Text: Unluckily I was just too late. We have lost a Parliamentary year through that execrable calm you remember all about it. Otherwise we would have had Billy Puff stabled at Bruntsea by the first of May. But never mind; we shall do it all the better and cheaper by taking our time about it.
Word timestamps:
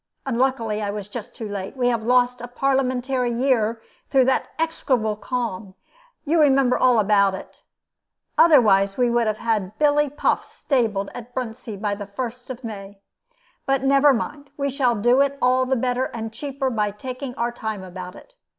Unluckily 0.25 0.81
I 0.81 0.89
was 0.89 1.07
just 1.07 1.35
too 1.35 1.47
late. 1.47 1.77
We 1.77 1.89
have 1.89 2.01
lost 2.01 2.41
a 2.41 2.47
Parliamentary 2.47 3.31
year 3.31 3.83
through 4.09 4.25
that 4.25 4.47
execrable 4.57 5.15
calm 5.15 5.75
you 6.25 6.41
remember 6.41 6.75
all 6.75 6.97
about 6.99 7.35
it. 7.35 7.61
Otherwise 8.35 8.97
we 8.97 9.11
would 9.11 9.27
have 9.27 9.37
had 9.37 9.77
Billy 9.77 10.09
Puff 10.09 10.43
stabled 10.43 11.11
at 11.13 11.35
Bruntsea 11.35 11.77
by 11.79 11.93
the 11.93 12.07
first 12.07 12.49
of 12.49 12.63
May. 12.63 12.99
But 13.67 13.83
never 13.83 14.11
mind; 14.11 14.49
we 14.57 14.71
shall 14.71 14.95
do 14.95 15.21
it 15.21 15.37
all 15.39 15.67
the 15.67 15.75
better 15.75 16.05
and 16.05 16.33
cheaper 16.33 16.71
by 16.71 16.89
taking 16.89 17.35
our 17.35 17.51
time 17.51 17.83
about 17.83 18.15
it. 18.15 18.33